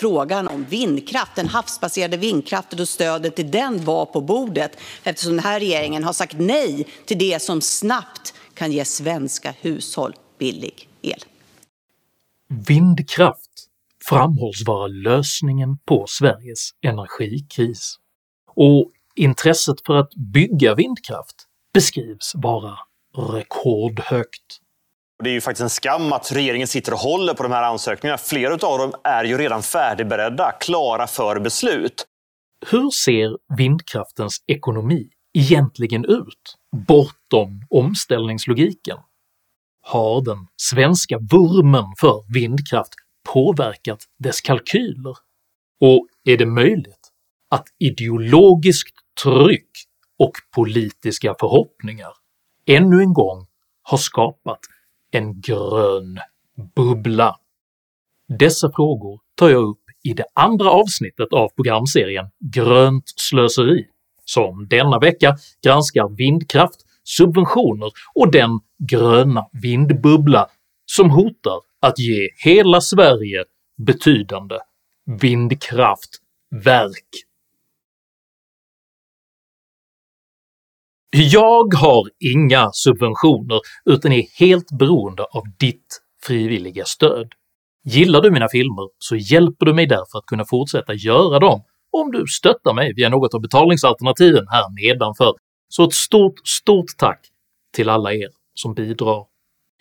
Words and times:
frågan 0.00 0.48
om 0.48 0.64
vindkraft, 0.64 1.36
den 1.36 1.48
havsbaserade 1.48 2.16
vindkraften 2.16 2.80
och 2.80 2.88
stödet 2.88 3.36
till 3.36 3.50
den 3.50 3.84
var 3.84 4.06
på 4.06 4.20
bordet 4.20 4.76
eftersom 5.02 5.32
den 5.32 5.44
här 5.44 5.60
regeringen 5.60 6.04
har 6.04 6.12
sagt 6.12 6.38
nej 6.38 6.86
till 7.06 7.18
det 7.18 7.42
som 7.42 7.60
snabbt 7.60 8.34
kan 8.54 8.72
ge 8.72 8.84
svenska 8.84 9.54
hushåll 9.60 10.14
billig 10.38 10.88
el. 11.02 11.24
Vindkraft 12.48 13.50
framhålls 14.04 14.66
vara 14.66 14.86
lösningen 14.86 15.78
på 15.78 16.04
Sveriges 16.08 16.70
energikris, 16.82 17.96
och 18.54 18.90
intresset 19.14 19.76
för 19.86 19.94
att 19.94 20.14
bygga 20.14 20.74
vindkraft 20.74 21.36
beskrivs 21.74 22.32
vara 22.34 22.78
rekordhögt. 23.16 24.60
Det 25.22 25.30
är 25.30 25.34
ju 25.34 25.40
faktiskt 25.40 25.62
en 25.62 25.70
skam 25.70 26.12
att 26.12 26.32
regeringen 26.32 26.66
sitter 26.66 26.92
och 26.92 26.98
håller 26.98 27.34
på 27.34 27.42
de 27.42 27.52
här 27.52 27.62
ansökningarna. 27.62 28.18
Flera 28.18 28.52
av 28.52 28.78
dem 28.78 28.92
är 29.04 29.24
ju 29.24 29.38
redan 29.38 29.62
färdigberedda, 29.62 30.52
klara 30.60 31.06
för 31.06 31.40
beslut. 31.40 32.06
Hur 32.70 32.90
ser 32.90 33.56
vindkraftens 33.56 34.44
ekonomi 34.46 35.08
egentligen 35.38 36.04
ut 36.04 36.56
bortom 36.86 37.62
omställningslogiken? 37.70 38.96
Har 39.82 40.24
den 40.24 40.46
svenska 40.56 41.18
vurmen 41.18 41.84
för 42.00 42.32
vindkraft 42.34 42.94
påverkat 43.32 44.04
dess 44.18 44.40
kalkyler? 44.40 45.16
Och 45.80 46.06
är 46.24 46.36
det 46.36 46.46
möjligt 46.46 47.10
att 47.50 47.64
ideologiskt 47.78 48.96
tryck 49.22 49.70
och 50.18 50.32
politiska 50.54 51.34
förhoppningar 51.40 52.12
ännu 52.66 53.00
en 53.00 53.12
gång 53.12 53.46
har 53.82 53.98
skapat 53.98 54.60
en 55.10 55.40
grön 55.40 56.18
bubbla? 56.76 57.36
Dessa 58.38 58.72
frågor 58.72 59.20
tar 59.36 59.48
jag 59.50 59.62
upp 59.62 59.84
i 60.04 60.12
det 60.12 60.24
andra 60.34 60.70
avsnittet 60.70 61.32
av 61.32 61.48
programserien 61.48 62.26
“Grönt 62.54 63.04
slöseri” 63.16 63.86
som 64.24 64.68
denna 64.68 64.98
vecka 64.98 65.36
granskar 65.64 66.16
vindkraft, 66.16 66.80
subventioner 67.04 67.90
och 68.14 68.32
den 68.32 68.50
gröna 68.90 69.46
vindbubbla 69.52 70.46
som 70.86 71.10
hotar 71.10 71.60
att 71.80 71.98
ge 71.98 72.28
hela 72.44 72.80
Sverige 72.80 73.44
betydande 73.86 74.58
vindkraftverk. 75.20 77.08
Jag 81.12 81.74
har 81.74 82.08
inga 82.34 82.70
subventioner 82.72 83.60
utan 83.84 84.12
är 84.12 84.24
helt 84.38 84.78
beroende 84.78 85.22
av 85.22 85.42
ditt 85.58 86.00
frivilliga 86.22 86.84
stöd. 86.84 87.32
Gillar 87.84 88.20
du 88.20 88.30
mina 88.30 88.48
filmer 88.48 88.88
så 88.98 89.16
hjälper 89.16 89.66
du 89.66 89.74
mig 89.74 89.86
därför 89.86 90.18
att 90.18 90.26
kunna 90.26 90.44
fortsätta 90.44 90.94
göra 90.94 91.38
dem 91.38 91.62
om 91.92 92.10
du 92.10 92.24
stöttar 92.26 92.74
mig 92.74 92.92
via 92.96 93.08
något 93.08 93.34
av 93.34 93.40
betalningsalternativen 93.40 94.46
här 94.48 94.64
nedanför, 94.82 95.34
så 95.68 95.84
ett 95.84 95.94
stort, 95.94 96.48
stort 96.48 96.90
tack 96.98 97.20
till 97.74 97.88
alla 97.88 98.12
er 98.12 98.28
som 98.54 98.74
bidrar. 98.74 99.24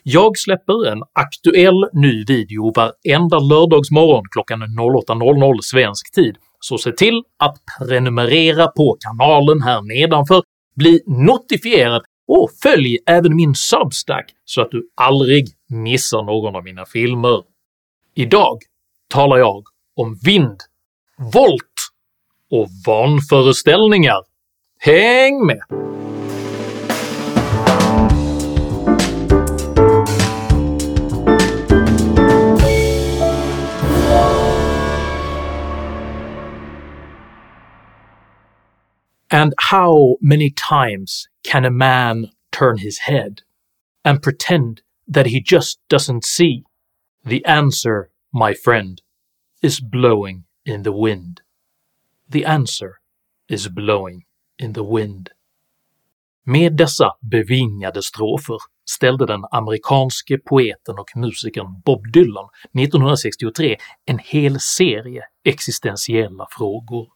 Jag 0.04 0.38
släpper 0.38 0.88
en 0.92 1.04
aktuell 1.14 1.86
ny 1.94 2.24
video 2.26 2.74
varenda 2.76 3.40
lördagsmorgon 3.40 4.24
klockan 4.32 4.62
08.00 4.62 5.58
svensk 5.62 6.14
tid, 6.16 6.38
så 6.60 6.78
se 6.78 6.92
till 6.92 7.24
att 7.40 7.58
prenumerera 7.80 8.68
på 8.68 8.98
kanalen 9.00 9.62
här 9.62 9.82
nedanför, 9.82 10.42
bli 10.80 11.00
notifierad 11.06 12.02
och 12.28 12.50
följ 12.64 12.98
även 13.06 13.36
min 13.36 13.56
Substack 13.56 14.32
så 14.46 14.62
att 14.62 14.72
du 14.72 14.90
aldrig 14.96 15.48
missar 15.68 16.24
någon 16.24 16.56
av 16.56 16.64
mina 16.64 16.86
filmer. 16.86 17.44
Idag 18.16 18.58
talar 19.08 19.38
jag 19.38 19.64
om 19.96 20.20
vind, 20.24 20.58
volt 21.34 21.76
och 22.52 22.68
vanföreställningar. 22.88 24.24
Häng 24.80 25.46
med! 25.46 25.99
And 39.32 39.54
how 39.58 40.16
many 40.22 40.50
times 40.50 41.28
can 41.44 41.66
a 41.66 41.72
man 41.72 42.32
turn 42.52 42.78
his 42.78 43.00
head 43.00 43.42
and 44.04 44.22
pretend 44.22 44.82
that 45.08 45.28
he 45.28 45.42
just 45.42 45.80
doesn't 45.88 46.26
see? 46.26 46.64
The 47.26 47.46
answer, 47.46 48.10
my 48.34 48.54
friend, 48.54 49.02
is 49.62 49.80
blowing 49.80 50.46
in 50.66 50.84
the 50.84 50.92
wind. 50.92 51.42
The 52.28 52.46
answer 52.46 53.00
is 53.48 53.68
blowing 53.68 54.26
in 54.58 54.74
the 54.74 54.84
wind. 54.84 55.30
Med 56.44 56.78
dessa 56.78 57.12
bevingade 57.22 58.04
strofer 58.04 58.58
ställde 58.86 59.26
den 59.26 59.46
amerikanske 59.52 60.38
poeten 60.38 61.00
och 61.00 61.12
musikern 61.16 61.82
Bob 61.86 62.12
Dylan 62.12 62.50
1963 62.74 63.78
en 64.06 64.20
hel 64.20 64.60
serie 64.60 65.24
existentiella 65.44 66.48
frågor. 66.52 67.08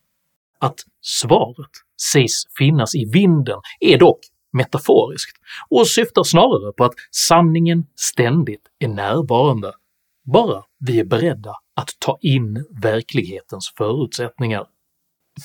Att 0.60 0.80
svaret 1.02 1.72
sägs 2.12 2.44
finnas 2.58 2.96
i 2.96 3.06
vinden 3.14 3.60
är 3.80 3.98
dock 3.98 4.20
metaforiskt 4.54 5.38
och 5.70 5.88
syftar 5.88 6.24
snarare 6.24 6.74
på 6.74 6.84
att 6.84 6.94
sanningen 7.12 7.86
ständigt 7.96 8.62
är 8.80 8.88
närvarande, 8.88 9.72
bara 10.34 10.64
vi 10.80 11.00
är 11.00 11.06
beredda 11.06 11.54
att 11.76 11.90
ta 12.00 12.18
in 12.22 12.66
verklighetens 12.82 13.74
förutsättningar. 13.78 14.66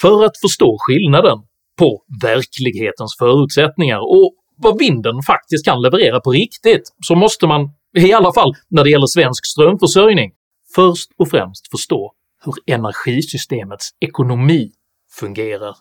För 0.00 0.24
att 0.24 0.40
förstå 0.40 0.76
skillnaden 0.80 1.38
på 1.78 2.02
verklighetens 2.22 3.16
förutsättningar 3.18 3.98
och 3.98 4.34
vad 4.56 4.78
vinden 4.78 5.22
faktiskt 5.26 5.64
kan 5.64 5.82
leverera 5.82 6.20
på 6.20 6.30
riktigt 6.30 6.94
så 7.06 7.14
måste 7.14 7.46
man, 7.46 7.70
i 7.96 8.12
alla 8.12 8.32
fall 8.32 8.54
när 8.68 8.84
det 8.84 8.90
gäller 8.90 9.06
svensk 9.06 9.46
strömförsörjning, 9.46 10.32
först 10.74 11.10
och 11.18 11.28
främst 11.28 11.70
förstå 11.70 12.12
hur 12.44 12.54
energisystemets 12.74 13.88
ekonomi 14.00 14.72
fungerar. 15.10 15.76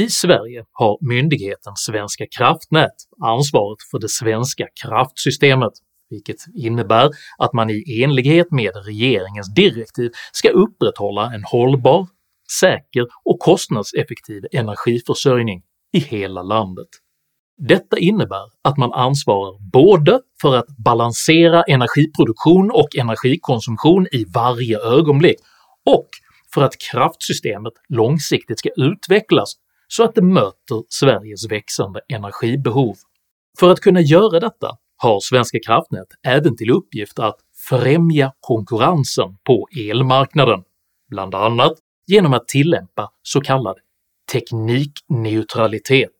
I 0.00 0.08
Sverige 0.08 0.64
har 0.72 0.98
myndigheten 1.14 1.72
Svenska 1.76 2.26
kraftnät 2.38 2.94
ansvaret 3.22 3.78
för 3.90 3.98
det 3.98 4.08
svenska 4.08 4.66
kraftsystemet, 4.82 5.72
vilket 6.10 6.36
innebär 6.54 7.10
att 7.38 7.52
man 7.52 7.70
i 7.70 8.02
enlighet 8.02 8.50
med 8.50 8.70
regeringens 8.86 9.54
direktiv 9.54 10.10
ska 10.32 10.48
upprätthålla 10.50 11.34
en 11.34 11.44
hållbar, 11.44 12.06
säker 12.60 13.06
och 13.24 13.40
kostnadseffektiv 13.40 14.42
energiförsörjning 14.52 15.62
i 15.92 15.98
hela 15.98 16.42
landet. 16.42 16.88
Detta 17.58 17.98
innebär 17.98 18.46
att 18.64 18.76
man 18.76 18.92
ansvarar 18.92 19.70
både 19.72 20.20
för 20.42 20.56
att 20.56 20.66
balansera 20.84 21.62
energiproduktion 21.62 22.70
och 22.70 22.96
energikonsumtion 22.96 24.06
i 24.12 24.24
varje 24.34 24.78
ögonblick 24.78 25.36
och 25.86 26.08
för 26.54 26.62
att 26.62 26.78
kraftsystemet 26.90 27.72
långsiktigt 27.88 28.58
ska 28.58 28.68
utvecklas 28.76 29.54
så 29.88 30.04
att 30.04 30.14
det 30.14 30.22
möter 30.22 30.84
Sveriges 30.88 31.50
växande 31.50 32.00
energibehov. 32.08 32.96
För 33.58 33.70
att 33.70 33.80
kunna 33.80 34.00
göra 34.00 34.40
detta 34.40 34.76
har 34.96 35.20
Svenska 35.20 35.58
kraftnät 35.66 36.06
även 36.26 36.56
till 36.56 36.70
uppgift 36.70 37.18
att 37.18 37.36
främja 37.68 38.32
konkurrensen 38.40 39.36
på 39.46 39.68
elmarknaden, 39.90 40.62
bland 41.10 41.34
annat 41.34 41.72
genom 42.06 42.32
att 42.32 42.48
tillämpa 42.48 43.10
så 43.22 43.40
kallad 43.40 43.76
teknikneutralitet. 44.32 46.10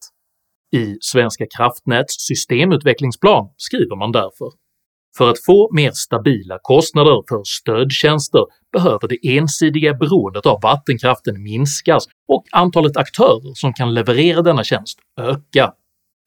I 0.76 0.96
Svenska 1.00 1.46
kraftnäts 1.56 2.14
systemutvecklingsplan 2.18 3.48
skriver 3.56 3.96
man 3.96 4.12
därför 4.12 4.52
“För 5.18 5.30
att 5.30 5.44
få 5.44 5.70
mer 5.72 5.90
stabila 5.90 6.58
kostnader 6.62 7.22
för 7.28 7.42
stödtjänster 7.44 8.44
behöver 8.72 9.08
det 9.08 9.36
ensidiga 9.36 9.94
beroendet 9.94 10.46
av 10.46 10.60
vattenkraften 10.62 11.42
minskas 11.42 12.04
och 12.28 12.44
antalet 12.52 12.96
aktörer 12.96 13.54
som 13.54 13.72
kan 13.72 13.94
leverera 13.94 14.42
denna 14.42 14.64
tjänst 14.64 14.98
öka. 15.20 15.72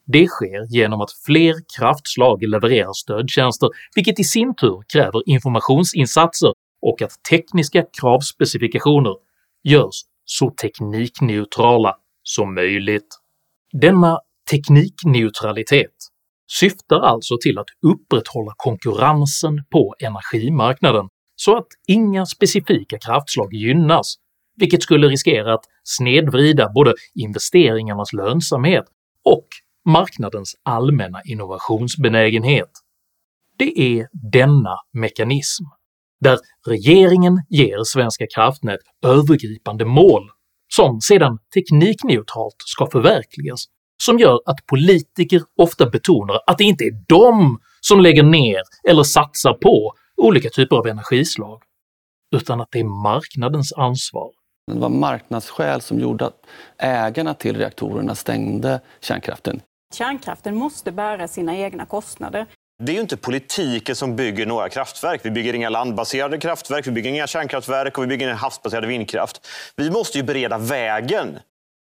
Det 0.05 0.27
sker 0.27 0.73
genom 0.73 1.01
att 1.01 1.11
fler 1.25 1.55
kraftslag 1.77 2.43
levererar 2.43 2.93
stödtjänster, 2.93 3.69
vilket 3.95 4.19
i 4.19 4.23
sin 4.23 4.55
tur 4.55 4.83
kräver 4.93 5.29
informationsinsatser 5.29 6.53
och 6.81 7.01
att 7.01 7.23
tekniska 7.29 7.85
kravspecifikationer 7.99 9.15
görs 9.63 10.01
så 10.25 10.51
teknikneutrala 10.51 11.95
som 12.23 12.55
möjligt. 12.55 13.19
Denna 13.71 14.19
teknikneutralitet 14.51 15.91
syftar 16.59 16.99
alltså 16.99 17.37
till 17.41 17.59
att 17.59 17.67
upprätthålla 17.87 18.53
konkurrensen 18.57 19.63
på 19.71 19.95
energimarknaden 19.99 21.07
så 21.35 21.57
att 21.57 21.67
inga 21.87 22.25
specifika 22.25 22.97
kraftslag 22.99 23.53
gynnas, 23.53 24.15
vilket 24.55 24.83
skulle 24.83 25.07
riskera 25.07 25.53
att 25.53 25.65
snedvrida 25.83 26.69
både 26.75 26.93
investeringarnas 27.15 28.13
lönsamhet 28.13 28.85
och 29.25 29.47
marknadens 29.85 30.55
allmänna 30.63 31.21
innovationsbenägenhet. 31.25 32.69
Det 33.57 33.79
är 33.79 34.07
denna 34.31 34.75
mekanism 34.93 35.63
där 36.21 36.37
regeringen 36.67 37.43
ger 37.49 37.83
Svenska 37.83 38.25
kraftnät 38.35 38.79
övergripande 39.05 39.85
mål 39.85 40.29
som 40.75 41.01
sedan 41.01 41.37
teknikneutralt 41.53 42.55
ska 42.65 42.87
förverkligas, 42.91 43.65
som 44.03 44.19
gör 44.19 44.39
att 44.45 44.65
politiker 44.65 45.41
ofta 45.57 45.89
betonar 45.89 46.39
att 46.47 46.57
det 46.57 46.63
inte 46.63 46.83
är 46.83 47.03
de 47.07 47.59
som 47.81 47.99
lägger 47.99 48.23
ner 48.23 48.61
eller 48.89 49.03
satsar 49.03 49.53
på 49.53 49.93
olika 50.17 50.49
typer 50.49 50.75
av 50.75 50.87
energislag, 50.87 51.61
utan 52.35 52.61
att 52.61 52.67
det 52.71 52.79
är 52.79 53.03
marknadens 53.03 53.73
ansvar. 53.73 54.29
Det 54.71 54.79
var 54.79 54.89
marknadsskäl 54.89 55.81
som 55.81 55.99
gjorde 55.99 56.25
att 56.25 56.45
ägarna 56.77 57.33
till 57.33 57.57
reaktorerna 57.57 58.15
stängde 58.15 58.81
kärnkraften. 59.01 59.61
Kärnkraften 59.95 60.55
måste 60.55 60.91
bära 60.91 61.27
sina 61.27 61.57
egna 61.57 61.85
kostnader. 61.85 62.45
Det 62.83 62.91
är 62.91 62.93
ju 62.93 63.01
inte 63.01 63.17
politiken 63.17 63.95
som 63.95 64.15
bygger 64.15 64.45
några 64.45 64.69
kraftverk. 64.69 65.21
Vi 65.23 65.31
bygger 65.31 65.53
inga 65.53 65.69
landbaserade 65.69 66.37
kraftverk, 66.37 66.87
vi 66.87 66.91
bygger 66.91 67.09
inga 67.09 67.27
kärnkraftverk 67.27 67.97
och 67.97 68.03
vi 68.03 68.07
bygger 68.07 68.25
ingen 68.25 68.37
havsbaserad 68.37 68.85
vindkraft. 68.85 69.47
Vi 69.75 69.91
måste 69.91 70.17
ju 70.17 70.23
bereda 70.23 70.57
vägen. 70.57 71.39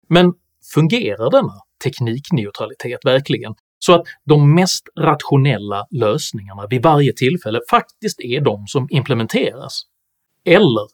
Men 0.09 0.33
fungerar 0.73 1.31
denna 1.31 1.53
teknikneutralitet 1.83 3.05
verkligen 3.05 3.53
så 3.79 3.93
att 3.93 4.01
de 4.25 4.55
mest 4.55 4.83
rationella 4.99 5.85
lösningarna 5.91 6.67
vid 6.69 6.83
varje 6.83 7.13
tillfälle 7.13 7.59
faktiskt 7.69 8.19
är 8.21 8.41
de 8.41 8.67
som 8.67 8.87
implementeras? 8.91 9.81
Eller 10.45 10.87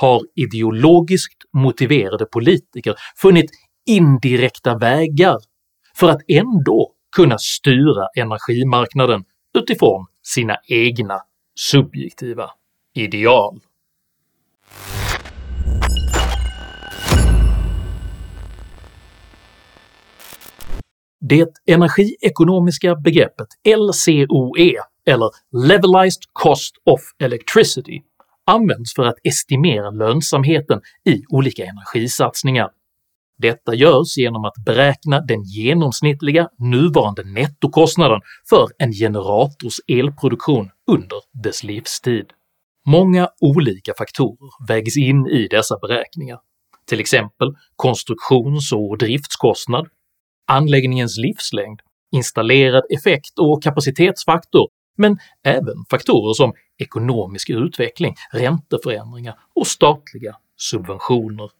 har 0.00 0.22
ideologiskt 0.34 1.44
motiverade 1.52 2.24
politiker 2.24 2.94
funnit 3.16 3.50
indirekta 3.86 4.78
vägar 4.78 5.36
för 5.96 6.08
att 6.08 6.20
ändå 6.28 6.92
kunna 7.16 7.38
styra 7.38 8.06
energimarknaden 8.16 9.24
utifrån 9.58 10.06
sina 10.22 10.56
egna 10.68 11.20
subjektiva 11.54 12.50
ideal. 12.94 13.60
Det 21.28 21.48
energiekonomiska 21.66 22.96
begreppet 22.96 23.46
LCOE, 23.64 24.74
eller 25.06 25.30
Levelized 25.68 26.22
Cost 26.32 26.74
of 26.84 27.00
Electricity, 27.18 28.02
används 28.44 28.94
för 28.94 29.02
att 29.02 29.14
estimera 29.24 29.90
lönsamheten 29.90 30.80
i 31.04 31.22
olika 31.28 31.64
energisatsningar. 31.64 32.70
Detta 33.38 33.74
görs 33.74 34.16
genom 34.16 34.44
att 34.44 34.54
beräkna 34.66 35.20
den 35.20 35.42
genomsnittliga 35.42 36.48
nuvarande 36.58 37.24
nettokostnaden 37.24 38.20
för 38.48 38.68
en 38.78 38.92
generators 38.92 39.76
elproduktion 39.88 40.70
under 40.86 41.42
dess 41.42 41.62
livstid. 41.64 42.26
Många 42.86 43.28
olika 43.40 43.92
faktorer 43.98 44.66
vägs 44.68 44.96
in 44.96 45.26
i 45.26 45.48
dessa 45.50 45.78
beräkningar, 45.78 46.38
till 46.88 47.00
exempel 47.00 47.54
konstruktions 47.76 48.72
och 48.72 48.98
driftskostnad, 48.98 49.88
anläggningens 50.46 51.18
livslängd, 51.18 51.80
installerad 52.12 52.84
effekt 52.90 53.38
och 53.38 53.62
kapacitetsfaktor, 53.62 54.68
men 54.96 55.18
även 55.44 55.84
faktorer 55.90 56.34
som 56.34 56.52
ekonomisk 56.78 57.50
utveckling, 57.50 58.14
ränteförändringar 58.32 59.38
och 59.54 59.66
statliga 59.66 60.36
subventioner. 60.56 61.50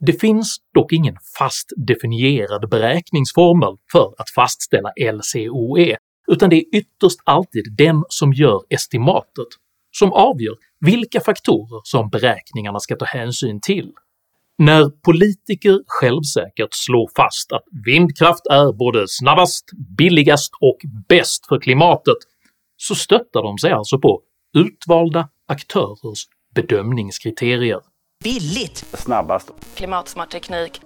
Det 0.00 0.12
finns 0.12 0.56
dock 0.74 0.92
ingen 0.92 1.16
fast 1.38 1.72
definierad 1.76 2.70
beräkningsformel 2.70 3.76
för 3.92 4.14
att 4.18 4.30
fastställa 4.30 4.92
LCOE, 5.12 5.96
utan 6.26 6.50
det 6.50 6.56
är 6.56 6.64
ytterst 6.72 7.20
alltid 7.24 7.74
den 7.76 8.04
som 8.08 8.32
gör 8.32 8.62
estimatet 8.68 9.48
som 9.90 10.12
avgör 10.12 10.56
vilka 10.80 11.20
faktorer 11.20 11.80
som 11.84 12.08
beräkningarna 12.10 12.80
ska 12.80 12.96
ta 12.96 13.04
hänsyn 13.04 13.60
till. 13.60 13.92
När 14.58 14.90
politiker 14.90 15.80
självsäkert 15.86 16.68
slår 16.72 17.10
fast 17.16 17.52
att 17.52 17.64
vindkraft 17.86 18.46
är 18.50 18.72
både 18.72 19.04
snabbast, 19.08 19.64
billigast 19.98 20.52
och 20.60 20.78
bäst 21.08 21.46
för 21.46 21.60
klimatet 21.60 22.16
så 22.76 22.94
stöttar 22.94 23.42
de 23.42 23.58
sig 23.58 23.72
alltså 23.72 23.98
på 23.98 24.20
utvalda 24.56 25.28
aktörers 25.48 26.24
bedömningskriterier. 26.54 27.80
Billigt! 28.24 28.76
Snabbast. 28.92 29.50
Klimatsmart 29.74 30.30
teknik. 30.30 30.80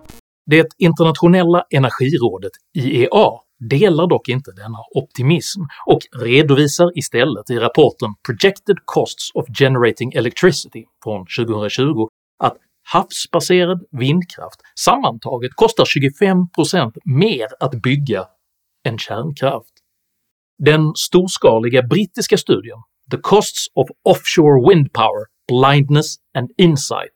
Det 0.46 0.66
internationella 0.78 1.64
energirådet 1.70 2.52
IEA 2.75 3.31
delar 3.70 4.06
dock 4.06 4.28
inte 4.28 4.50
denna 4.52 4.78
optimism 4.94 5.61
och 5.87 6.00
redovisar 6.25 6.99
istället 6.99 7.50
i 7.50 7.58
rapporten 7.58 8.08
“Projected 8.26 8.76
Costs 8.84 9.31
of 9.34 9.46
Generating 9.58 10.12
Electricity” 10.12 10.84
från 11.05 11.26
2020 11.38 11.82
att 12.02 12.10
havsbaserad 12.92 13.81
vindkraft 13.90 14.60
sammantaget 14.78 15.52
kostar 15.54 15.84
25% 15.84 16.92
mer 17.04 17.46
att 17.60 17.82
bygga 17.82 18.26
än 18.88 18.98
kärnkraft. 18.98 19.75
Den 20.58 20.92
storskaliga 20.96 21.82
brittiska 21.82 22.37
studien 22.37 22.78
“The 23.10 23.19
Costs 23.22 23.66
of 23.75 23.88
Offshore 24.04 24.69
Wind 24.69 24.92
Power, 24.92 25.25
Blindness 25.48 26.16
and 26.38 26.50
Insight” 26.58 27.14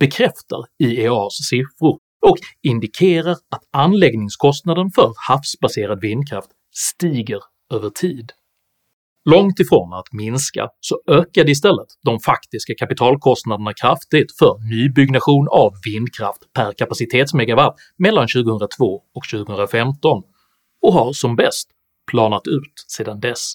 bekräftar 0.00 0.58
IEAs 0.82 1.34
siffror 1.50 1.98
och 2.26 2.38
indikerar 2.62 3.32
att 3.32 3.62
anläggningskostnaden 3.72 4.90
för 4.90 5.12
havsbaserad 5.28 6.00
vindkraft 6.00 6.50
stiger 6.74 7.40
över 7.74 7.90
tid. 7.90 8.32
Långt 9.24 9.60
ifrån 9.60 9.92
att 9.92 10.12
minska 10.12 10.68
så 10.80 11.00
ökade 11.08 11.50
istället 11.50 11.86
de 12.04 12.20
faktiska 12.20 12.74
kapitalkostnaderna 12.78 13.72
kraftigt 13.72 14.38
för 14.38 14.58
nybyggnation 14.70 15.48
av 15.50 15.72
vindkraft 15.84 16.52
per 16.52 16.72
kapacitetsmegawatt 16.72 17.76
mellan 17.98 18.28
2002 18.28 19.02
och 19.14 19.28
2015 19.30 20.22
och 20.82 20.92
har 20.92 21.12
som 21.12 21.36
bäst 21.36 21.68
planat 22.10 22.46
ut 22.46 22.84
sedan 22.88 23.20
dess. 23.20 23.54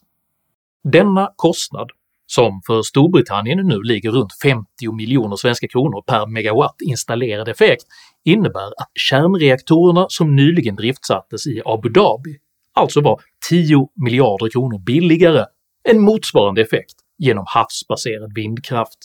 Denna 0.83 1.31
kostnad 1.35 1.89
som 2.25 2.61
för 2.67 2.81
Storbritannien 2.81 3.67
nu 3.67 3.81
ligger 3.81 4.11
runt 4.11 4.33
50 4.43 4.65
miljoner 4.97 5.35
svenska 5.35 5.67
kronor 5.67 6.03
per 6.07 6.27
megawatt 6.27 6.75
installerad 6.85 7.47
effekt, 7.49 7.83
innebär 8.25 8.67
att 8.67 8.91
kärnreaktorerna 8.93 10.05
som 10.09 10.35
nyligen 10.35 10.75
driftsattes 10.75 11.47
i 11.47 11.61
Abu 11.65 11.89
Dhabi 11.89 12.37
alltså 12.73 13.01
var 13.01 13.21
10 13.49 13.89
miljarder 14.05 14.49
kronor 14.49 14.79
billigare 14.79 15.45
en 15.83 16.01
motsvarande 16.01 16.61
effekt 16.61 16.95
genom 17.17 17.45
havsbaserad 17.47 18.33
vindkraft. 18.35 18.97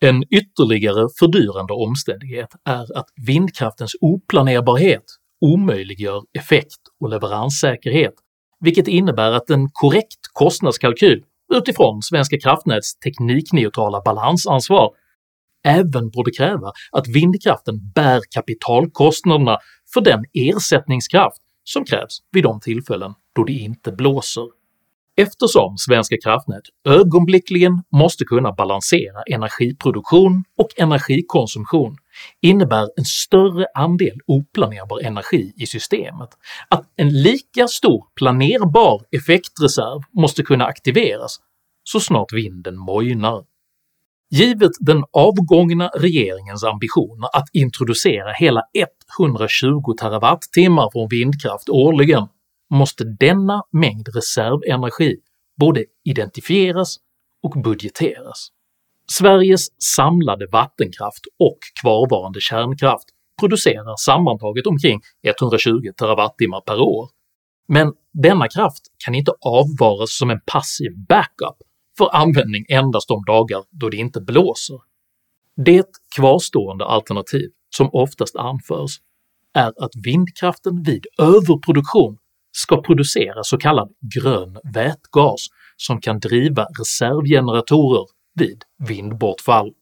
En 0.00 0.24
ytterligare 0.30 1.08
fördyrande 1.18 1.72
omständighet 1.72 2.48
är 2.64 2.98
att 2.98 3.06
vindkraftens 3.26 3.92
oplanerbarhet 4.00 5.04
omöjliggör 5.40 6.22
effekt 6.38 6.80
och 7.00 7.08
leveranssäkerhet, 7.08 8.14
vilket 8.60 8.88
innebär 8.88 9.32
att 9.32 9.50
en 9.50 9.68
korrekt 9.72 10.20
kostnadskalkyl 10.32 11.24
utifrån 11.54 12.02
Svenska 12.02 12.38
kraftnäts 12.38 12.98
teknikneutrala 12.98 14.00
balansansvar 14.04 14.90
även 15.64 16.10
borde 16.10 16.30
kräva 16.30 16.72
att 16.92 17.08
vindkraften 17.08 17.90
bär 17.94 18.20
kapitalkostnaderna 18.34 19.58
för 19.94 20.00
den 20.00 20.24
ersättningskraft 20.32 21.42
som 21.64 21.84
krävs 21.84 22.18
vid 22.32 22.42
de 22.42 22.60
tillfällen 22.60 23.14
då 23.34 23.44
det 23.44 23.52
inte 23.52 23.92
blåser. 23.92 24.61
Eftersom 25.16 25.76
Svenska 25.78 26.16
kraftnät 26.24 26.62
ögonblickligen 26.88 27.82
måste 27.92 28.24
kunna 28.24 28.52
balansera 28.52 29.22
energiproduktion 29.30 30.44
och 30.58 30.68
energikonsumtion 30.76 31.96
innebär 32.42 32.88
en 32.96 33.04
större 33.04 33.66
andel 33.74 34.18
oplanerbar 34.26 35.00
energi 35.06 35.52
i 35.56 35.66
systemet 35.66 36.28
att 36.68 36.84
en 36.96 37.22
lika 37.22 37.68
stor 37.68 38.04
planerbar 38.16 39.02
effektreserv 39.16 40.00
måste 40.12 40.42
kunna 40.42 40.64
aktiveras 40.64 41.40
så 41.84 42.00
snart 42.00 42.32
vinden 42.32 42.78
mojnar. 42.78 43.44
Givet 44.30 44.72
den 44.80 45.04
avgångna 45.12 45.88
regeringens 45.88 46.64
ambitioner 46.64 47.28
att 47.36 47.48
introducera 47.52 48.32
hela 48.32 48.62
120 49.20 49.94
TWh 50.00 50.90
från 50.92 51.08
vindkraft 51.10 51.68
årligen 51.68 52.26
måste 52.72 53.04
denna 53.04 53.62
mängd 53.72 54.08
reservenergi 54.14 55.16
både 55.60 55.84
identifieras 56.04 56.96
och 57.42 57.62
budgeteras. 57.62 58.48
Sveriges 59.10 59.82
samlade 59.82 60.46
vattenkraft 60.46 61.24
och 61.38 61.58
kvarvarande 61.82 62.40
kärnkraft 62.40 63.04
producerar 63.40 63.96
sammantaget 63.96 64.66
omkring 64.66 65.00
120 65.22 65.92
TWh 65.98 66.60
per 66.66 66.80
år, 66.80 67.08
men 67.68 67.92
denna 68.12 68.48
kraft 68.48 68.82
kan 69.04 69.14
inte 69.14 69.32
avvaras 69.40 70.18
som 70.18 70.30
en 70.30 70.40
passiv 70.46 70.90
backup 71.08 71.56
för 71.98 72.16
användning 72.16 72.64
endast 72.68 73.08
de 73.08 73.24
dagar 73.24 73.64
då 73.70 73.88
det 73.88 73.96
inte 73.96 74.20
blåser. 74.20 74.78
Det 75.56 75.86
kvarstående 76.16 76.84
alternativ 76.84 77.50
som 77.76 77.90
oftast 77.92 78.36
anförs 78.36 79.00
är 79.54 79.84
att 79.84 79.90
vindkraften 80.04 80.82
vid 80.82 81.06
överproduktion 81.18 82.18
ska 82.52 82.82
producera 82.82 83.44
så 83.44 83.58
kallad 83.58 83.92
grön 84.14 84.58
vätgas 84.74 85.46
som 85.76 86.00
kan 86.00 86.18
driva 86.18 86.64
reservgeneratorer 86.64 88.06
vid 88.34 88.62
vindbortfall. 88.88 89.72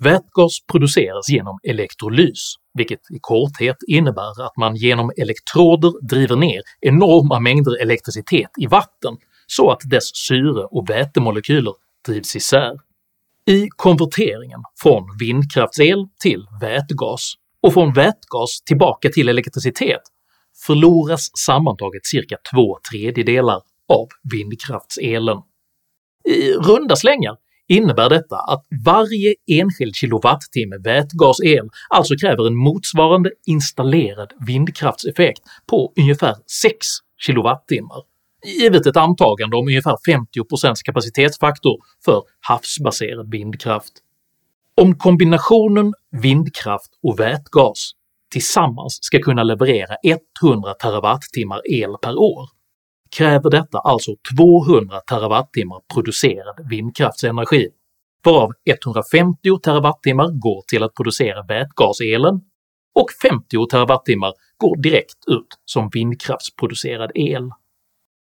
Vätgas 0.00 0.58
produceras 0.72 1.28
genom 1.28 1.58
elektrolys, 1.68 2.54
vilket 2.74 3.00
i 3.10 3.18
korthet 3.20 3.76
innebär 3.88 4.42
att 4.46 4.56
man 4.56 4.76
genom 4.76 5.12
elektroder 5.16 6.08
driver 6.08 6.36
ner 6.36 6.62
enorma 6.80 7.40
mängder 7.40 7.82
elektricitet 7.82 8.50
i 8.58 8.66
vatten 8.66 9.16
så 9.46 9.70
att 9.70 9.80
dess 9.90 10.16
syre 10.16 10.64
och 10.64 10.90
vätemolekyler 10.90 11.74
drivs 12.06 12.36
isär. 12.36 12.76
I 13.46 13.68
konverteringen 13.76 14.60
från 14.82 15.16
vindkraftsel 15.18 16.06
till 16.20 16.46
vätgas 16.60 17.34
och 17.62 17.72
från 17.72 17.92
vätgas 17.92 18.62
tillbaka 18.66 19.08
till 19.08 19.28
elektricitet 19.28 20.00
förloras 20.66 21.30
sammantaget 21.46 22.06
cirka 22.06 22.36
två 22.52 22.78
tredjedelar 22.90 23.60
av 23.88 24.08
vindkraftselen. 24.32 25.38
I 26.24 26.52
runda 26.52 26.96
slängar 26.96 27.36
innebär 27.68 28.08
detta 28.08 28.36
att 28.36 28.64
varje 28.84 29.34
enskild 29.46 29.96
kilowattimme 29.96 30.76
vätgasel 30.84 31.68
alltså 31.90 32.14
kräver 32.16 32.46
en 32.46 32.56
motsvarande 32.56 33.30
installerad 33.46 34.32
vindkraftseffekt 34.46 35.42
på 35.66 35.92
ungefär 35.96 36.36
6 36.62 36.86
kilowattimmar, 37.18 38.02
givet 38.46 38.86
ett 38.86 38.96
antagande 38.96 39.56
om 39.56 39.68
ungefär 39.68 39.96
50% 40.08 40.74
kapacitetsfaktor 40.84 41.78
för 42.04 42.22
havsbaserad 42.40 43.30
vindkraft. 43.30 43.92
Om 44.80 44.98
kombinationen 44.98 45.92
vindkraft 46.22 46.90
och 47.02 47.20
vätgas 47.20 47.92
tillsammans 48.30 48.98
ska 49.02 49.18
kunna 49.18 49.42
leverera 49.42 49.96
100 50.42 50.74
terawattimmar 50.74 51.60
el 51.64 51.96
per 52.02 52.16
år 52.18 52.48
kräver 53.16 53.50
detta 53.50 53.78
alltså 53.78 54.10
200 54.36 55.00
terawattimmar 55.00 55.80
producerad 55.94 56.68
vindkraftsenergi, 56.70 57.68
varav 58.24 58.50
150 58.64 59.60
terawattimmar 59.64 60.28
går 60.28 60.62
till 60.62 60.82
att 60.82 60.94
producera 60.94 61.42
vätgaselen 61.42 62.40
och 62.94 63.10
50 63.22 63.66
terawattimmar 63.70 64.32
går 64.56 64.82
direkt 64.82 65.28
ut 65.28 65.48
som 65.64 65.90
vindkraftsproducerad 65.92 67.10
el. 67.14 67.50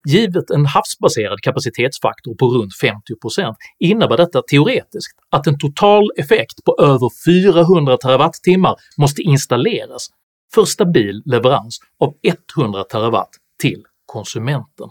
Givet 0.08 0.50
en 0.50 0.65
havsbaserad 0.65 1.39
kapacitetsfaktor 1.41 2.36
på 2.36 2.46
runt 2.46 2.74
50% 2.84 3.55
innebär 3.79 4.17
detta 4.17 4.41
teoretiskt 4.41 5.17
att 5.29 5.48
en 5.48 5.60
total 5.60 6.03
effekt 6.17 6.63
på 6.65 6.77
över 6.81 7.10
400 7.25 7.98
terawattimmar 7.98 8.75
måste 8.98 9.22
installeras 9.22 10.08
för 10.53 10.65
stabil 10.65 11.22
leverans 11.25 11.79
av 12.00 12.13
100 12.58 12.84
terawatt 12.84 13.29
till 13.62 13.84
konsumenten. 14.05 14.89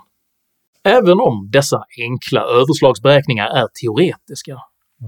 Även 0.85 1.21
om 1.21 1.49
dessa 1.52 1.85
enkla 2.00 2.40
överslagsberäkningar 2.40 3.47
är 3.47 3.67
teoretiska 3.81 4.59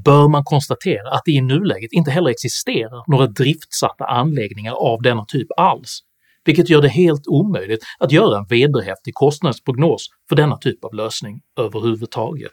bör 0.04 0.28
man 0.28 0.44
konstatera 0.44 1.10
att 1.10 1.22
det 1.24 1.32
i 1.32 1.40
nuläget 1.40 1.92
inte 1.92 2.10
heller 2.10 2.30
existerar 2.30 3.10
några 3.10 3.26
driftsatta 3.26 4.04
anläggningar 4.04 4.72
av 4.72 5.02
denna 5.02 5.24
typ 5.24 5.48
alls, 5.56 6.00
vilket 6.44 6.70
gör 6.70 6.82
det 6.82 6.88
helt 6.88 7.26
omöjligt 7.26 7.84
att 7.98 8.12
göra 8.12 8.38
en 8.38 8.46
vederhäftig 8.48 9.14
kostnadsprognos 9.14 10.08
för 10.28 10.36
denna 10.36 10.56
typ 10.56 10.84
av 10.84 10.94
lösning 10.94 11.40
överhuvudtaget. 11.58 12.52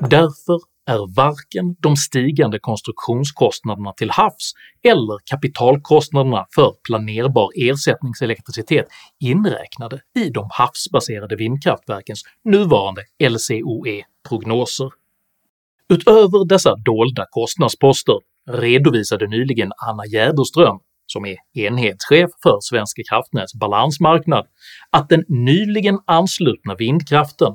Därför 0.00 0.60
är 0.86 1.14
varken 1.16 1.76
de 1.78 1.96
stigande 1.96 2.58
konstruktionskostnaderna 2.58 3.92
till 3.92 4.10
havs 4.10 4.52
eller 4.82 5.18
kapitalkostnaderna 5.24 6.46
för 6.54 6.74
planerbar 6.84 7.50
ersättningselektricitet 7.56 8.86
inräknade 9.20 10.00
i 10.16 10.30
de 10.30 10.48
havsbaserade 10.52 11.36
vindkraftverkens 11.36 12.22
nuvarande 12.44 13.02
LCOE-prognoser. 13.18 14.90
Utöver 15.88 16.48
dessa 16.48 16.76
dolda 16.76 17.26
kostnadsposter 17.30 18.18
redovisade 18.50 19.26
nyligen 19.26 19.72
Anna 19.88 20.06
Jäderström, 20.06 20.78
som 21.10 21.24
är 21.26 21.36
enhetschef 21.54 22.30
för 22.42 22.58
Svenska 22.60 23.02
kraftnäts 23.10 23.54
balansmarknad, 23.54 24.46
att 24.90 25.08
den 25.08 25.24
nyligen 25.28 25.98
anslutna 26.06 26.74
vindkraften 26.74 27.52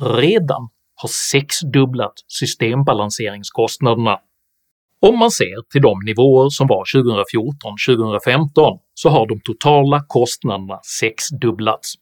redan 0.00 0.68
har 0.94 1.08
sexdubblat 1.08 2.12
systembalanseringskostnaderna. 2.28 4.18
Om 5.00 5.18
man 5.18 5.30
ser 5.30 5.70
till 5.72 5.82
de 5.82 6.00
nivåer 6.04 6.48
som 6.48 6.66
var 6.66 6.84
2014-2015 6.84 8.78
så 8.94 9.08
har 9.08 9.26
de 9.26 9.40
totala 9.40 10.04
kostnaderna 10.08 10.80
sexdubblats. 11.00 11.94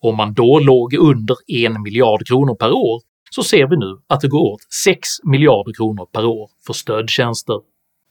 Om 0.00 0.16
man 0.16 0.34
då 0.34 0.58
låg 0.58 0.94
under 0.94 1.36
1 1.66 1.80
miljard 1.84 2.26
kronor 2.26 2.54
per 2.54 2.72
år 2.72 3.00
så 3.30 3.42
ser 3.42 3.66
vi 3.66 3.76
nu 3.76 3.98
att 4.06 4.20
det 4.20 4.28
går 4.28 4.52
åt 4.52 4.60
6 4.84 5.08
miljarder 5.24 5.72
kronor 5.72 6.06
per 6.12 6.24
år 6.24 6.50
för 6.66 6.72
stödtjänster. 6.72 7.60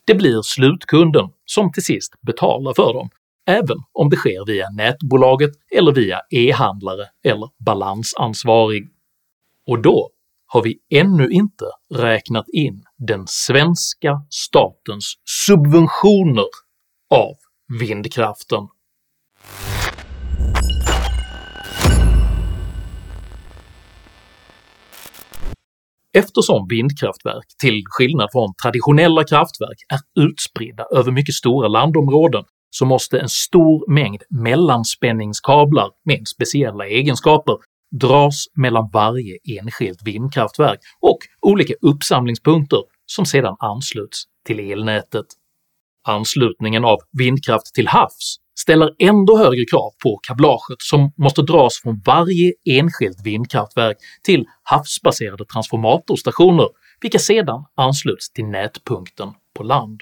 Det 0.07 0.15
blir 0.15 0.41
slutkunden 0.41 1.29
som 1.45 1.71
till 1.71 1.83
sist 1.83 2.13
betalar 2.21 2.73
för 2.73 2.93
dem, 2.93 3.09
även 3.47 3.77
om 3.93 4.09
det 4.09 4.15
sker 4.15 4.45
via 4.45 4.69
nätbolaget 4.69 5.51
eller 5.71 5.91
via 5.91 6.21
e-handlare 6.29 7.05
eller 7.23 7.49
balansansvarig. 7.65 8.89
Och 9.67 9.81
då 9.81 10.09
har 10.45 10.63
vi 10.63 10.79
ännu 10.89 11.29
inte 11.29 11.65
räknat 11.95 12.49
in 12.49 12.83
den 12.97 13.23
svenska 13.27 14.25
statens 14.29 15.13
subventioner 15.45 16.47
av 17.09 17.35
vindkraften. 17.79 18.67
Eftersom 26.17 26.67
vindkraftverk, 26.69 27.45
till 27.61 27.81
skillnad 27.85 28.29
från 28.31 28.53
traditionella 28.63 29.23
kraftverk, 29.23 29.77
är 29.93 30.23
utspridda 30.23 30.85
över 30.95 31.11
mycket 31.11 31.35
stora 31.35 31.67
landområden 31.67 32.43
så 32.69 32.85
måste 32.85 33.19
en 33.19 33.29
stor 33.29 33.91
mängd 33.93 34.21
mellanspänningskablar 34.29 35.89
med 36.05 36.27
speciella 36.27 36.87
egenskaper 36.87 37.57
dras 37.99 38.45
mellan 38.55 38.89
varje 38.93 39.37
enskilt 39.59 39.99
vindkraftverk 40.05 40.79
och 41.01 41.17
olika 41.41 41.73
uppsamlingspunkter 41.81 42.79
som 43.05 43.25
sedan 43.25 43.55
ansluts 43.59 44.23
till 44.45 44.59
elnätet. 44.71 45.25
Anslutningen 46.07 46.85
av 46.85 46.97
vindkraft 47.17 47.73
till 47.75 47.87
havs 47.87 48.37
ställer 48.59 48.89
ändå 48.99 49.37
högre 49.37 49.65
krav 49.65 49.91
på 50.03 50.19
kablaget 50.27 50.81
som 50.81 51.11
måste 51.17 51.41
dras 51.41 51.81
från 51.83 52.01
varje 52.05 52.53
enskilt 52.65 53.17
vindkraftverk 53.25 53.97
till 54.23 54.45
havsbaserade 54.63 55.45
transformatorstationer 55.45 56.67
vilka 57.01 57.19
sedan 57.19 57.65
ansluts 57.75 58.33
till 58.33 58.45
nätpunkten 58.45 59.29
på 59.57 59.63
land. 59.63 60.01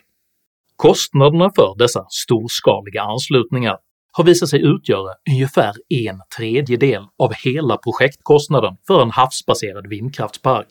Kostnaderna 0.76 1.52
för 1.56 1.76
dessa 1.78 2.06
storskaliga 2.10 3.02
anslutningar 3.02 3.78
har 4.12 4.24
visat 4.24 4.50
sig 4.50 4.62
utgöra 4.62 5.14
ungefär 5.30 5.74
en 5.90 6.22
tredjedel 6.38 7.04
av 7.18 7.34
hela 7.34 7.78
projektkostnaden 7.78 8.78
för 8.88 9.02
en 9.02 9.12
havsbaserad 9.12 9.88
vindkraftspark 9.88 10.68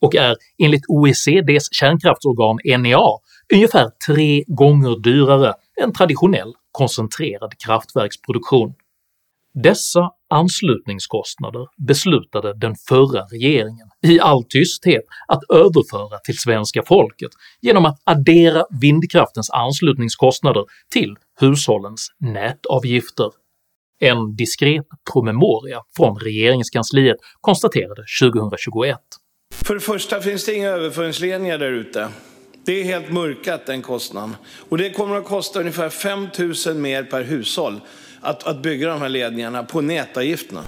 och 0.00 0.16
är 0.16 0.36
enligt 0.62 0.84
OECDs 0.88 1.68
kärnkraftsorgan 1.72 2.82
NEA 2.82 2.98
ungefär 3.54 3.90
tre 4.06 4.44
gånger 4.46 5.02
dyrare 5.02 5.54
än 5.82 5.92
traditionell 5.92 6.52
koncentrerad 6.72 7.54
kraftverksproduktion. 7.66 8.74
Dessa 9.54 10.10
anslutningskostnader 10.30 11.66
beslutade 11.86 12.54
den 12.54 12.74
förra 12.88 13.22
regeringen 13.22 13.88
i 14.02 14.20
all 14.20 14.44
tysthet 14.44 15.04
att 15.28 15.42
överföra 15.48 16.18
till 16.18 16.38
svenska 16.38 16.82
folket 16.82 17.30
genom 17.60 17.84
att 17.84 18.02
addera 18.04 18.64
vindkraftens 18.80 19.50
anslutningskostnader 19.50 20.64
till 20.92 21.16
hushållens 21.40 22.08
nätavgifter. 22.18 23.30
En 24.00 24.36
diskret 24.36 24.86
promemoria 25.12 25.82
från 25.96 26.18
regeringskansliet 26.18 27.16
konstaterade 27.40 28.04
2021. 28.22 28.98
För 29.64 29.74
det 29.74 29.80
första 29.80 30.20
finns 30.20 30.46
det 30.46 30.54
inga 30.54 30.68
överföringsledningar 30.68 31.58
där 31.58 31.72
ute. 31.72 32.08
Det 32.64 32.80
är 32.80 32.84
helt 32.84 33.12
mörkat 33.12 33.66
den 33.66 33.82
kostnaden. 33.82 34.36
Och 34.68 34.78
det 34.78 34.90
kommer 34.90 35.16
att 35.16 35.24
kosta 35.24 35.60
ungefär 35.60 35.88
5 35.88 36.28
000 36.66 36.76
mer 36.76 37.02
per 37.02 37.24
hushåll 37.24 37.80
att, 38.20 38.46
att 38.46 38.62
bygga 38.62 38.88
de 38.88 39.00
här 39.00 39.08
ledningarna 39.08 39.62
på 39.62 39.80
nätavgifterna. 39.80 40.62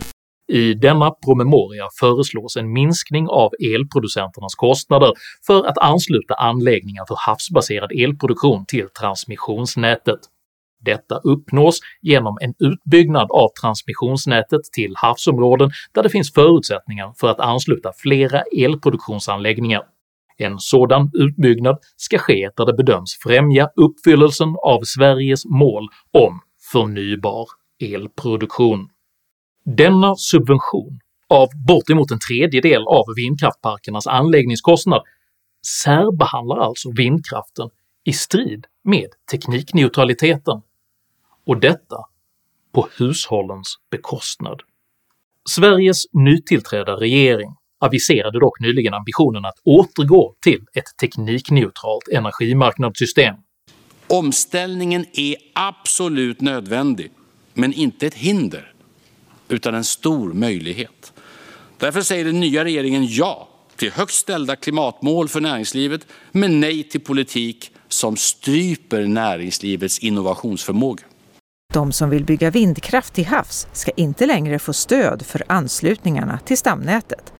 I 0.52 0.74
denna 0.74 1.10
promemoria 1.10 1.88
föreslås 2.00 2.56
en 2.56 2.72
minskning 2.72 3.28
av 3.28 3.50
elproducenternas 3.74 4.54
kostnader 4.54 5.12
för 5.46 5.64
att 5.64 5.78
ansluta 5.78 6.34
anläggningar 6.34 7.04
för 7.08 7.16
havsbaserad 7.18 7.92
elproduktion 7.92 8.66
till 8.66 8.88
transmissionsnätet. 8.88 10.20
Detta 10.80 11.18
uppnås 11.18 11.80
genom 12.00 12.38
en 12.40 12.54
utbyggnad 12.58 13.30
av 13.30 13.48
transmissionsnätet 13.60 14.60
till 14.72 14.94
havsområden 14.96 15.70
där 15.94 16.02
det 16.02 16.10
finns 16.10 16.32
förutsättningar 16.32 17.12
för 17.20 17.28
att 17.28 17.40
ansluta 17.40 17.92
flera 17.96 18.42
elproduktionsanläggningar. 18.58 19.82
En 20.36 20.58
sådan 20.58 21.10
utbyggnad 21.14 21.78
ska 21.96 22.18
ske 22.18 22.50
där 22.56 22.66
det 22.66 22.72
bedöms 22.72 23.18
främja 23.22 23.68
uppfyllelsen 23.76 24.48
av 24.62 24.80
Sveriges 24.84 25.44
mål 25.44 25.88
om 26.10 26.40
förnybar 26.72 27.46
elproduktion. 27.80 28.88
Denna 29.64 30.14
subvention 30.16 31.00
av 31.28 31.48
bortemot 31.66 32.10
en 32.10 32.18
tredjedel 32.28 32.82
av 32.82 33.04
vindkraftparkernas 33.16 34.06
anläggningskostnad 34.06 35.02
särbehandlar 35.84 36.56
alltså 36.56 36.92
vindkraften 36.96 37.68
i 38.04 38.12
strid 38.12 38.66
med 38.84 39.08
teknikneutraliteten, 39.30 40.62
och 41.46 41.60
detta 41.60 41.96
på 42.72 42.88
hushållens 42.98 43.78
bekostnad. 43.90 44.62
Sveriges 45.48 46.04
nytillträdda 46.12 46.96
regering 46.96 47.56
aviserade 47.82 48.40
dock 48.40 48.60
nyligen 48.60 48.94
ambitionen 48.94 49.44
att 49.44 49.58
återgå 49.64 50.34
till 50.44 50.60
ett 50.74 50.96
teknikneutralt 51.00 52.08
energimarknadssystem. 52.12 53.34
Omställningen 54.06 55.06
är 55.12 55.36
absolut 55.54 56.40
nödvändig, 56.40 57.10
men 57.54 57.72
inte 57.72 58.06
ett 58.06 58.14
hinder, 58.14 58.72
utan 59.48 59.74
en 59.74 59.84
stor 59.84 60.32
möjlighet. 60.32 61.12
Därför 61.78 62.02
säger 62.02 62.24
den 62.24 62.40
nya 62.40 62.64
regeringen 62.64 63.06
ja 63.06 63.48
till 63.76 63.92
högt 63.92 64.12
ställda 64.12 64.56
klimatmål 64.56 65.28
för 65.28 65.40
näringslivet, 65.40 66.06
men 66.32 66.60
nej 66.60 66.82
till 66.82 67.00
politik 67.00 67.70
som 67.88 68.16
stryper 68.16 69.06
näringslivets 69.06 69.98
innovationsförmåga. 69.98 71.02
De 71.72 71.92
som 71.92 72.10
vill 72.10 72.24
bygga 72.24 72.50
vindkraft 72.50 73.14
till 73.14 73.26
havs 73.26 73.66
ska 73.72 73.90
inte 73.90 74.26
längre 74.26 74.58
få 74.58 74.72
stöd 74.72 75.26
för 75.26 75.42
anslutningarna 75.48 76.38
till 76.38 76.58
stamnätet. 76.58 77.32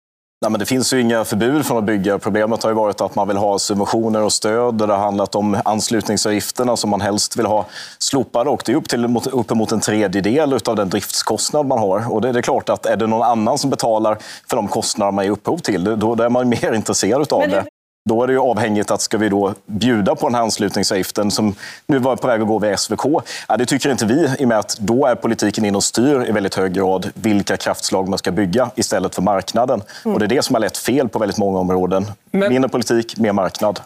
Nej, 0.43 0.51
men 0.51 0.59
det 0.59 0.67
finns 0.67 0.93
ju 0.93 1.01
inga 1.01 1.25
förbud 1.25 1.67
från 1.67 1.79
att 1.79 1.85
bygga. 1.85 2.19
Problemet 2.19 2.63
har 2.63 2.71
ju 2.71 2.77
varit 2.77 3.01
att 3.01 3.15
man 3.15 3.29
vill 3.29 3.37
ha 3.37 3.59
subventioner 3.59 4.23
och 4.23 4.33
stöd. 4.33 4.75
Det 4.75 4.87
har 4.87 4.99
handlat 4.99 5.35
om 5.35 5.61
anslutningsavgifterna 5.65 6.77
som 6.77 6.91
man 6.91 7.01
helst 7.01 7.37
vill 7.37 7.47
ha 7.47 7.67
slopade. 7.99 8.51
Och 8.51 8.63
det 8.67 8.73
är 8.73 8.77
upp 8.77 8.89
till 8.89 9.17
uppemot 9.33 9.73
en 9.73 9.81
tredjedel 9.81 10.59
av 10.65 10.77
den 10.77 10.89
driftskostnad 10.89 11.67
man 11.67 11.79
har. 11.79 12.13
Och 12.13 12.21
det 12.21 12.29
är 12.29 12.43
klart 12.43 12.69
att 12.69 12.87
är 12.87 12.97
det 12.97 13.07
någon 13.07 13.23
annan 13.23 13.59
som 13.59 13.71
betalar 13.71 14.19
för 14.51 14.57
de 14.57 14.69
kostnader 14.69 15.13
man 15.13 15.25
ger 15.25 15.33
upphov 15.33 15.59
till, 15.59 15.85
då 15.85 16.23
är 16.23 16.29
man 16.29 16.49
mer 16.49 16.73
intresserad 16.73 17.33
av 17.33 17.49
det. 17.49 17.65
Då 18.05 18.23
är 18.23 18.27
det 18.27 18.33
ju 18.33 18.39
avhängigt 18.39 18.91
att 18.91 19.01
ska 19.01 19.19
vi 19.19 19.29
då 19.29 19.55
bjuda 19.67 20.15
på 20.15 20.29
den 20.29 20.35
här 20.35 20.43
anslutningsavgiften 20.43 21.31
som 21.31 21.55
nu 21.87 21.99
var 21.99 22.17
på 22.17 22.27
väg 22.27 22.41
att 22.41 22.49
gå 22.49 22.59
via 22.59 22.77
SVK. 22.77 23.05
Ja, 23.49 23.57
det 23.57 23.67
tycker 23.67 23.91
inte 23.91 24.07
vi 24.07 24.29
i 24.39 24.45
och 24.45 24.49
med 24.49 24.59
att 24.59 24.79
då 24.79 25.07
är 25.07 25.15
politiken 25.15 25.65
in 25.65 25.77
och 25.77 25.85
styr 25.85 26.29
i 26.29 26.33
väldigt 26.33 26.55
hög 26.55 26.73
grad 26.73 27.11
vilka 27.15 27.57
kraftslag 27.57 28.09
man 28.09 28.19
ska 28.19 28.33
bygga 28.33 28.71
istället 28.77 29.15
för 29.15 29.23
marknaden. 29.23 29.83
Mm. 30.05 30.15
Och 30.15 30.21
det 30.21 30.27
är 30.27 30.29
det 30.29 30.43
som 30.43 30.55
har 30.55 30.61
lett 30.61 30.77
fel 30.77 31.09
på 31.09 31.19
väldigt 31.19 31.39
många 31.39 31.59
områden. 31.59 32.07
Men... 32.31 32.49
Mindre 32.49 32.69
politik, 32.69 33.19
mer 33.19 33.33
marknad. 33.33 33.81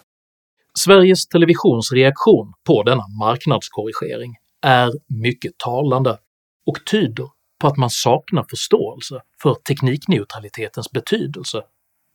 Sveriges 0.79 1.27
Televisions 1.27 1.93
reaktion 1.93 2.53
på 2.67 2.83
denna 2.83 3.09
marknadskorrigering 3.09 4.37
är 4.63 4.93
mycket 5.07 5.59
talande 5.59 6.19
och 6.67 6.77
tyder 6.91 7.29
på 7.61 7.67
att 7.67 7.77
man 7.77 7.91
saknar 7.91 8.45
förståelse 8.51 9.21
för 9.43 9.55
teknikneutralitetens 9.55 10.91
betydelse 10.91 11.63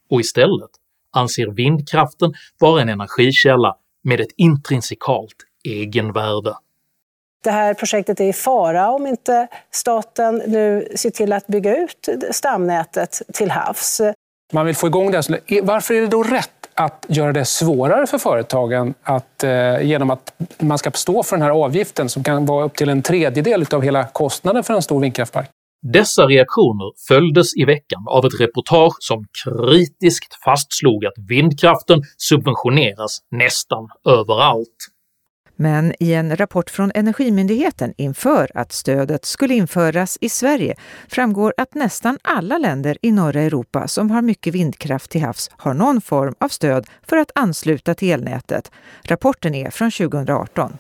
och 0.10 0.20
istället 0.20 0.70
anser 1.12 1.48
vindkraften 1.48 2.34
vara 2.60 2.82
en 2.82 2.90
energikälla 2.90 3.76
med 4.04 4.22
ett 4.22 4.32
intrinsikalt 4.38 5.36
egenvärde. 5.64 6.56
Det 7.44 7.52
här 7.52 7.74
projektet 7.74 8.20
är 8.20 8.26
i 8.26 8.34
fara 8.34 8.92
om 8.92 9.08
inte 9.08 9.48
staten 9.72 10.42
nu 10.48 10.88
ser 10.96 11.10
till 11.10 11.34
att 11.34 11.48
bygga 11.48 11.78
ut 11.78 12.10
stamnätet 12.32 13.22
till 13.34 13.52
havs. 13.52 14.02
Man 14.54 14.66
vill 14.66 14.76
få 14.76 14.88
igång 14.88 15.12
det. 15.12 15.22
Varför 15.64 15.94
är 15.94 16.02
det 16.02 16.08
då 16.08 16.24
rätt 16.24 16.62
att 16.74 17.06
göra 17.10 17.32
det 17.32 17.46
svårare 17.46 18.08
för 18.08 18.18
företagen 18.18 18.94
att, 19.04 19.44
eh, 19.44 19.82
genom 19.82 20.10
att 20.10 20.34
man 20.60 20.78
ska 20.78 20.92
stå 20.92 21.24
för 21.24 21.38
den 21.38 21.44
här 21.44 21.52
avgiften 21.52 22.10
som 22.10 22.24
kan 22.24 22.46
vara 22.46 22.66
upp 22.66 22.76
till 22.76 22.90
en 22.90 23.02
tredjedel 23.02 23.66
av 23.72 23.82
hela 23.82 24.08
kostnaden 24.08 24.64
för 24.64 24.74
en 24.74 24.82
stor 24.82 25.00
vindkraftpark? 25.00 25.50
Dessa 25.84 26.26
reaktioner 26.26 26.92
följdes 27.08 27.58
i 27.58 27.66
veckan 27.66 28.04
av 28.08 28.26
ett 28.26 28.42
reportage 28.42 28.96
som 29.00 29.26
kritiskt 29.44 30.44
fastslog 30.44 31.06
att 31.06 31.14
vindkraften 31.30 32.02
subventioneras 32.18 33.20
nästan 33.32 33.90
överallt. 34.06 34.78
Men 35.56 35.94
i 36.00 36.14
en 36.14 36.38
rapport 36.38 36.70
från 36.70 36.92
Energimyndigheten 36.96 37.94
inför 37.98 38.52
att 38.54 38.72
stödet 38.72 39.26
skulle 39.26 39.54
införas 39.54 40.18
i 40.22 40.30
Sverige 40.30 40.76
framgår 41.08 41.54
att 41.58 41.74
nästan 41.74 42.18
alla 42.22 42.58
länder 42.58 42.98
i 43.02 43.12
norra 43.12 43.42
Europa 43.42 43.88
som 43.88 44.12
har 44.12 44.22
mycket 44.22 44.54
vindkraft 44.54 45.12
till 45.12 45.22
havs 45.22 45.50
har 45.58 45.74
någon 45.74 46.02
form 46.02 46.36
av 46.40 46.48
stöd 46.48 46.88
för 47.08 47.18
att 47.18 47.32
ansluta 47.36 47.94
till 47.94 48.12
elnätet. 48.12 48.72
Rapporten 49.04 49.56
är 49.56 49.70
från 49.70 49.92
2018. 49.92 50.78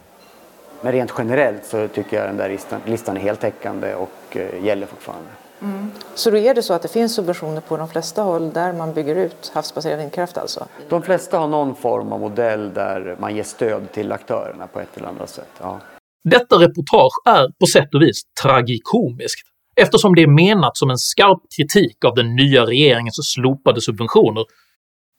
Men 0.81 0.91
rent 0.91 1.13
generellt 1.17 1.65
så 1.65 1.87
tycker 1.87 2.17
jag 2.17 2.29
den 2.29 2.37
där 2.37 2.49
listan, 2.49 2.81
listan 2.85 3.17
är 3.17 3.21
heltäckande 3.21 3.95
och 3.95 4.37
eh, 4.37 4.65
gäller 4.65 4.87
fortfarande. 4.87 5.29
Mm. 5.61 5.91
Så 6.15 6.31
då 6.31 6.37
är 6.37 6.53
det 6.53 6.63
så 6.63 6.73
att 6.73 6.81
det 6.81 6.87
finns 6.87 7.15
subventioner 7.15 7.61
på 7.61 7.77
de 7.77 7.89
flesta 7.89 8.21
håll 8.21 8.53
där 8.53 8.73
man 8.73 8.93
bygger 8.93 9.15
ut 9.15 9.51
havsbaserad 9.53 9.99
vindkraft 9.99 10.37
alltså? 10.37 10.67
De 10.89 11.01
flesta 11.01 11.39
har 11.39 11.47
någon 11.47 11.75
form 11.75 12.13
av 12.13 12.19
modell 12.19 12.73
där 12.73 13.15
man 13.19 13.35
ger 13.35 13.43
stöd 13.43 13.91
till 13.91 14.11
aktörerna 14.11 14.67
på 14.67 14.79
ett 14.79 14.97
eller 14.97 15.07
annat 15.07 15.29
sätt. 15.29 15.49
Ja. 15.59 15.79
Detta 16.23 16.55
reportage 16.55 17.21
är 17.25 17.47
på 17.59 17.65
sätt 17.73 17.95
och 17.95 18.01
vis 18.01 18.21
tragikomiskt 18.43 19.47
eftersom 19.75 20.15
det 20.15 20.21
är 20.21 20.27
menat 20.27 20.77
som 20.77 20.89
en 20.89 20.97
skarp 20.97 21.41
kritik 21.57 22.05
av 22.05 22.15
den 22.15 22.35
nya 22.35 22.65
regeringens 22.65 23.33
slopade 23.33 23.81
subventioner, 23.81 24.45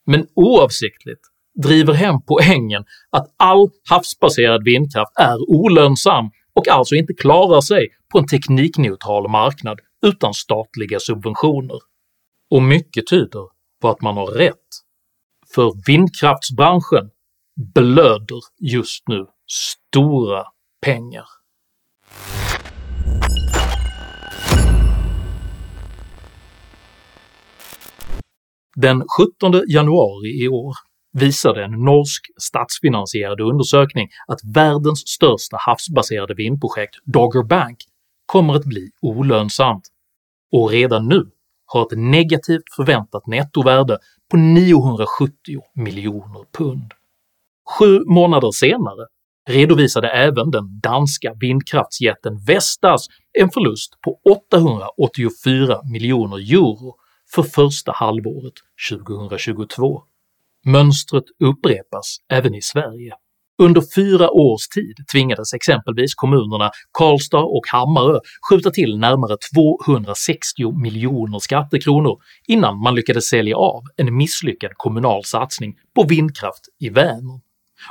men 0.06 0.26
oavsiktligt 0.34 1.20
driver 1.54 1.92
hem 1.92 2.22
poängen 2.26 2.84
att 3.10 3.34
all 3.36 3.70
havsbaserad 3.88 4.64
vindkraft 4.64 5.12
är 5.18 5.50
olönsam 5.50 6.30
och 6.54 6.68
alltså 6.68 6.94
inte 6.94 7.14
klarar 7.14 7.60
sig 7.60 7.88
på 8.12 8.18
en 8.18 8.26
teknikneutral 8.26 9.30
marknad 9.30 9.80
utan 10.06 10.34
statliga 10.34 11.00
subventioner. 11.00 11.78
Och 12.50 12.62
mycket 12.62 13.06
tyder 13.06 13.48
på 13.80 13.88
att 13.88 14.00
man 14.00 14.16
har 14.16 14.26
rätt, 14.26 14.68
för 15.54 15.86
vindkraftsbranschen 15.86 17.10
blöder 17.74 18.40
just 18.60 19.08
nu 19.08 19.26
stora 19.46 20.44
pengar. 20.80 21.26
Den 28.76 29.02
17 29.18 29.62
januari 29.68 30.44
i 30.44 30.48
år 30.48 30.74
visade 31.12 31.64
en 31.64 31.84
norsk 31.84 32.26
statsfinansierad 32.36 33.40
undersökning 33.40 34.08
att 34.26 34.40
världens 34.54 35.08
största 35.08 35.56
havsbaserade 35.60 36.34
vindprojekt 36.34 36.96
Dogger 37.04 37.42
Bank 37.42 37.78
kommer 38.26 38.54
att 38.54 38.64
bli 38.64 38.90
olönsamt, 39.02 39.84
och 40.52 40.70
redan 40.70 41.08
nu 41.08 41.30
har 41.66 41.82
ett 41.82 41.98
negativt 41.98 42.74
förväntat 42.76 43.26
nettovärde 43.26 43.98
på 44.30 44.36
970 44.36 45.32
miljoner 45.74 46.44
pund. 46.58 46.92
Sju 47.78 48.00
månader 48.06 48.50
senare 48.50 49.06
redovisade 49.48 50.08
även 50.10 50.50
den 50.50 50.80
danska 50.80 51.34
vindkraftsjätten 51.34 52.38
Vestas 52.46 53.06
en 53.38 53.50
förlust 53.50 54.00
på 54.00 54.20
884 54.30 55.80
miljoner 55.92 56.36
euro 56.36 56.94
för 57.34 57.42
första 57.42 57.92
halvåret 57.92 58.54
2022. 58.90 60.02
Mönstret 60.66 61.24
upprepas 61.44 62.16
även 62.32 62.54
i 62.54 62.62
Sverige. 62.62 63.14
Under 63.62 63.82
fyra 63.94 64.30
års 64.30 64.68
tid 64.68 64.96
tvingades 65.12 65.54
exempelvis 65.54 66.14
kommunerna 66.14 66.70
Karlstad 66.98 67.42
och 67.42 67.62
Hammarö 67.72 68.18
skjuta 68.50 68.70
till 68.70 68.98
närmare 68.98 69.36
260 69.54 70.82
miljoner 70.82 71.38
skattekronor 71.38 72.18
innan 72.48 72.78
man 72.78 72.94
lyckades 72.94 73.28
sälja 73.28 73.56
av 73.56 73.82
en 73.96 74.16
misslyckad 74.16 74.70
kommunal 74.76 75.24
satsning 75.24 75.74
på 75.94 76.02
vindkraft 76.02 76.64
i 76.80 76.88
Vänern. 76.88 77.40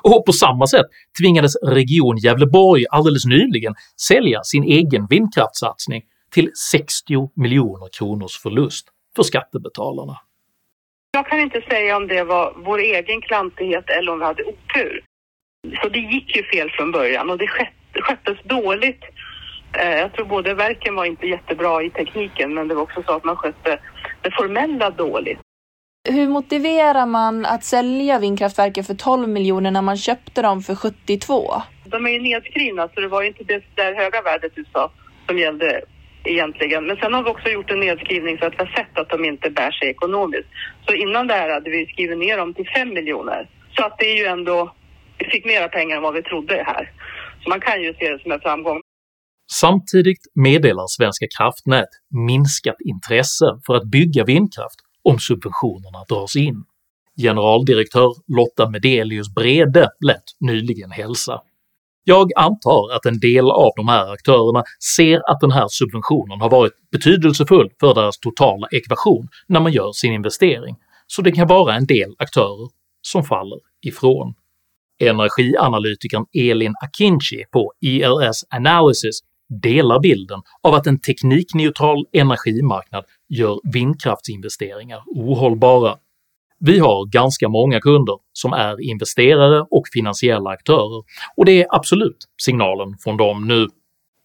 Och 0.03 0.25
på 0.25 0.33
samma 0.33 0.67
sätt 0.67 0.85
tvingades 1.21 1.55
Region 1.55 2.17
Gävleborg 2.17 2.85
alldeles 2.89 3.25
nyligen 3.25 3.73
sälja 4.07 4.43
sin 4.43 4.63
egen 4.63 5.07
vindkraftssatsning 5.09 6.01
till 6.31 6.51
60 6.71 7.29
miljoner 7.35 7.89
kronors 7.97 8.37
förlust 8.37 8.87
för 9.15 9.23
skattebetalarna. 9.23 10.17
Jag 11.13 11.27
kan 11.27 11.39
inte 11.39 11.61
säga 11.61 11.97
om 11.97 12.07
det 12.07 12.23
var 12.23 12.53
vår 12.55 12.79
egen 12.79 13.21
klantighet 13.21 13.89
eller 13.89 14.11
om 14.11 14.19
vi 14.19 14.25
hade 14.25 14.43
otur. 14.43 15.03
Så 15.81 15.89
det 15.89 15.99
gick 15.99 16.35
ju 16.35 16.43
fel 16.43 16.71
från 16.71 16.91
början 16.91 17.29
och 17.29 17.37
det 17.37 17.47
sköttes 18.01 18.37
dåligt. 18.43 19.03
Eh, 19.77 19.99
jag 19.99 20.13
tror 20.13 20.25
både 20.25 20.53
verken 20.53 20.95
var 20.95 21.05
inte 21.05 21.27
jättebra 21.27 21.83
i 21.83 21.89
tekniken 21.89 22.53
men 22.53 22.67
det 22.67 22.75
var 22.75 22.81
också 22.81 23.03
så 23.03 23.11
att 23.13 23.23
man 23.23 23.35
skötte 23.35 23.79
det 24.21 24.31
formella 24.31 24.89
dåligt. 24.89 25.39
Hur 26.09 26.27
motiverar 26.27 27.05
man 27.05 27.45
att 27.45 27.63
sälja 27.63 28.19
vindkraftverken 28.19 28.83
för 28.83 28.93
12 28.93 29.29
miljoner 29.29 29.71
när 29.71 29.81
man 29.81 29.97
köpte 29.97 30.41
dem 30.41 30.61
för 30.61 30.75
72? 30.75 31.61
De 31.85 32.05
är 32.05 32.09
ju 32.09 32.19
nedskrivna 32.19 32.87
så 32.87 33.01
det 33.01 33.07
var 33.07 33.21
ju 33.21 33.27
inte 33.27 33.43
det 33.43 33.63
där 33.75 33.95
höga 33.95 34.21
värdet 34.21 34.51
du 34.55 34.65
sa 34.73 34.91
som 35.27 35.37
gällde 35.37 35.81
egentligen. 36.23 36.85
Men 36.87 36.97
sen 36.97 37.13
har 37.13 37.23
vi 37.23 37.29
också 37.29 37.49
gjort 37.49 37.71
en 37.71 37.79
nedskrivning 37.79 38.37
för 38.37 38.45
att 38.45 38.53
vi 38.53 38.57
har 38.57 38.73
sett 38.77 38.99
att 38.99 39.09
de 39.09 39.25
inte 39.25 39.49
bär 39.49 39.71
sig 39.71 39.89
ekonomiskt. 39.89 40.49
Så 40.87 40.93
innan 40.93 41.27
det 41.27 41.33
här 41.33 41.49
hade 41.53 41.69
vi 41.69 41.85
skrivit 41.85 42.17
ner 42.17 42.37
dem 42.37 42.53
till 42.53 42.69
5 42.75 42.89
miljoner. 42.89 43.49
Så 43.75 43.85
att 43.85 43.97
det 43.99 44.05
är 44.05 44.17
ju 44.17 44.25
ändå, 44.25 44.75
vi 45.17 45.25
fick 45.25 45.45
mera 45.45 45.67
pengar 45.69 45.97
än 45.97 46.03
vad 46.03 46.13
vi 46.13 46.23
trodde 46.23 46.63
här. 46.67 46.91
Så 47.43 47.49
man 47.49 47.59
kan 47.59 47.81
ju 47.81 47.93
se 47.93 48.09
det 48.11 48.21
som 48.21 48.31
en 48.31 48.39
framgång. 48.39 48.81
Samtidigt 49.51 50.21
meddelar 50.35 50.85
Svenska 50.87 51.25
kraftnät 51.37 51.89
minskat 52.27 52.75
intresse 52.79 53.45
för 53.65 53.73
att 53.75 53.83
bygga 53.83 54.23
vindkraft 54.23 54.79
om 55.03 55.19
subventionerna 55.19 56.03
dras 56.09 56.35
in. 56.35 56.63
Generaldirektör 57.21 58.11
Lotta 58.37 58.69
Medelius 58.69 59.33
Brede 59.35 59.89
lät 60.07 60.23
nyligen 60.39 60.91
hälsa. 60.91 61.41
Jag 62.03 62.29
antar 62.35 62.95
att 62.95 63.05
en 63.05 63.19
del 63.19 63.51
av 63.51 63.71
de 63.75 63.87
här 63.87 64.13
aktörerna 64.13 64.63
ser 64.95 65.31
att 65.31 65.39
den 65.39 65.51
här 65.51 65.67
subventionen 65.69 66.41
har 66.41 66.49
varit 66.49 66.73
betydelsefull 66.91 67.69
för 67.79 67.93
deras 67.93 68.19
totala 68.19 68.67
ekvation 68.71 69.27
när 69.47 69.59
man 69.59 69.71
gör 69.71 69.91
sin 69.91 70.13
investering, 70.13 70.75
så 71.07 71.21
det 71.21 71.31
kan 71.31 71.47
vara 71.47 71.75
en 71.75 71.85
del 71.85 72.15
aktörer 72.19 72.69
som 73.01 73.23
faller 73.23 73.59
ifrån. 73.85 74.33
Energianalytikern 74.99 76.25
Elin 76.33 76.73
Akinci 76.83 77.43
på 77.51 77.73
ELS 77.85 78.43
Analysis 78.49 79.19
delar 79.61 79.99
bilden 79.99 80.41
av 80.63 80.73
att 80.73 80.87
en 80.87 80.99
teknikneutral 80.99 82.05
energimarknad 82.13 83.05
gör 83.29 83.59
vindkraftsinvesteringar 83.73 85.03
ohållbara. 85.07 85.95
Vi 86.65 86.79
har 86.79 87.05
ganska 87.05 87.49
många 87.49 87.79
kunder 87.79 88.17
som 88.33 88.53
är 88.53 88.81
investerare 88.81 89.65
och 89.71 89.83
finansiella 89.93 90.49
aktörer 90.49 91.03
och 91.37 91.45
det 91.45 91.61
är 91.61 91.75
absolut 91.75 92.17
signalen 92.41 92.97
från 93.03 93.17
dem 93.17 93.47
nu. 93.47 93.67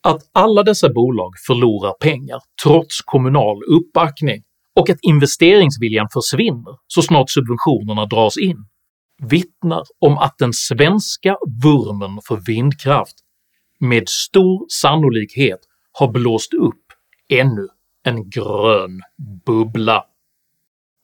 Att 0.02 0.22
alla 0.32 0.62
dessa 0.62 0.88
bolag 0.88 1.32
förlorar 1.46 1.92
pengar 1.92 2.40
trots 2.62 3.00
kommunal 3.00 3.62
uppbackning 3.62 4.42
och 4.74 4.90
att 4.90 4.98
investeringsviljan 5.02 6.08
försvinner 6.12 6.76
så 6.86 7.02
snart 7.02 7.30
subventionerna 7.30 8.06
dras 8.06 8.36
in 8.36 8.66
vittnar 9.22 9.82
om 9.98 10.18
att 10.18 10.38
den 10.38 10.52
svenska 10.52 11.36
vurmen 11.64 12.20
för 12.28 12.36
vindkraft 12.46 13.16
med 13.80 14.08
stor 14.08 14.66
sannolikhet 14.68 15.60
har 15.92 16.08
blåst 16.08 16.54
upp 16.54 16.84
ännu 17.28 17.68
en 18.04 18.30
grön 18.30 19.00
bubbla. 19.46 20.04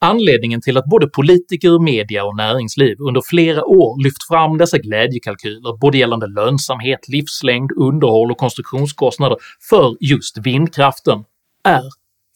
Anledningen 0.05 0.61
till 0.61 0.77
att 0.77 0.85
både 0.85 1.09
politiker, 1.09 1.83
media 1.83 2.25
och 2.25 2.37
näringsliv 2.37 2.97
under 3.01 3.21
flera 3.21 3.65
år 3.65 4.03
lyft 4.05 4.27
fram 4.29 4.59
dessa 4.59 4.79
glädjekalkyler 4.79 5.77
både 5.77 5.99
gällande 5.99 6.27
lönsamhet, 6.27 7.09
livslängd, 7.09 7.71
underhåll 7.77 8.31
och 8.31 8.39
konstruktionskostnader 8.39 9.37
för 9.69 9.97
just 10.01 10.39
vindkraften 10.39 11.25
är 11.65 11.85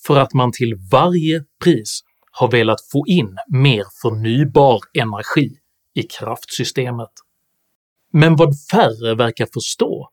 för 0.07 0.17
att 0.17 0.35
man 0.35 0.53
till 0.53 0.75
varje 0.93 1.45
pris 1.65 2.01
har 2.31 2.51
velat 2.51 2.81
få 2.93 3.05
in 3.07 3.37
mer 3.49 3.85
förnybar 4.03 4.81
energi 4.99 5.51
i 5.95 6.03
kraftsystemet. 6.03 7.13
Men 8.13 8.37
vad 8.37 8.61
färre 8.71 9.15
verkar 9.15 9.49
förstå 9.55 10.11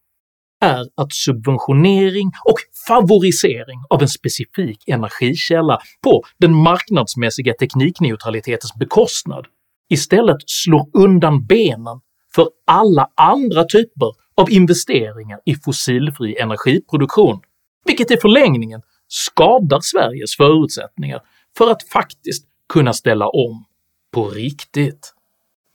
är 0.63 0.85
att 0.95 1.13
subventionering 1.13 2.31
och 2.45 2.57
favorisering 2.87 3.79
av 3.89 4.01
en 4.01 4.07
specifik 4.07 4.87
energikälla 4.87 5.79
på 6.03 6.23
den 6.37 6.55
marknadsmässiga 6.55 7.53
teknikneutralitetens 7.53 8.73
bekostnad 8.79 9.45
istället 9.89 10.37
slår 10.45 10.89
undan 10.93 11.45
benen 11.45 12.01
för 12.35 12.47
alla 12.67 13.09
andra 13.15 13.63
typer 13.63 14.11
av 14.35 14.51
investeringar 14.51 15.39
i 15.45 15.55
fossilfri 15.55 16.37
energiproduktion, 16.37 17.39
vilket 17.85 18.11
i 18.11 18.17
förlängningen 18.17 18.81
skadar 19.07 19.79
Sveriges 19.81 20.37
förutsättningar 20.37 21.21
för 21.57 21.71
att 21.71 21.89
faktiskt 21.89 22.47
kunna 22.73 22.93
ställa 22.93 23.27
om 23.27 23.65
på 24.13 24.29
riktigt. 24.29 25.12